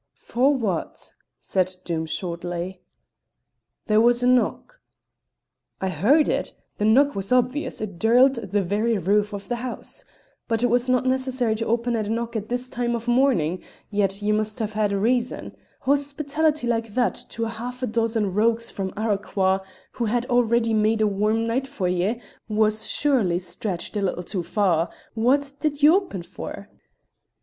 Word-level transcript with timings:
"For 0.17 0.51
what?" 0.55 1.11
said 1.39 1.75
Doom 1.85 2.07
shortly. 2.07 2.81
"There 3.85 4.01
was 4.01 4.23
a 4.23 4.27
knock." 4.27 4.81
"I 5.79 5.89
heard 5.89 6.27
it. 6.27 6.55
The 6.79 6.85
knock 6.85 7.13
was 7.13 7.31
obvious; 7.31 7.81
it 7.81 7.99
dirled 7.99 8.49
the 8.51 8.63
very 8.63 8.97
roof 8.97 9.31
of 9.31 9.47
the 9.47 9.57
house. 9.57 10.03
But 10.47 10.63
it 10.63 10.71
was 10.71 10.89
not 10.89 11.05
necessary 11.05 11.53
to 11.57 11.67
open 11.67 11.95
at 11.95 12.07
a 12.07 12.09
knock 12.09 12.35
at 12.35 12.49
this 12.49 12.67
time 12.67 12.95
of 12.95 13.07
morning; 13.07 13.61
ye 13.91 14.07
must 14.31 14.57
have 14.57 14.73
had 14.73 14.91
a 14.91 14.97
reason. 14.97 15.55
Hospitality 15.81 16.65
like 16.65 16.95
that 16.95 17.23
to 17.29 17.43
half 17.45 17.83
a 17.83 17.85
dozen 17.85 18.33
rogues 18.33 18.71
from 18.71 18.91
Arroquhar, 18.97 19.61
who 19.91 20.05
had 20.05 20.25
already 20.31 20.73
made 20.73 21.01
a 21.01 21.07
warm 21.07 21.43
night 21.43 21.67
for 21.67 21.87
ye, 21.87 22.19
was 22.49 22.87
surely 22.87 23.37
stretched 23.37 23.95
a 23.95 24.01
little 24.01 24.23
too 24.23 24.41
far. 24.41 24.89
What 25.13 25.53
did 25.59 25.83
ye 25.83 25.89
open 25.91 26.23
for?" 26.23 26.69